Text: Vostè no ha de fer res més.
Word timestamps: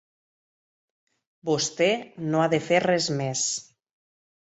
Vostè 1.51 1.91
no 2.33 2.43
ha 2.47 2.51
de 2.57 2.63
fer 2.73 2.83
res 2.89 3.15
més. 3.25 3.49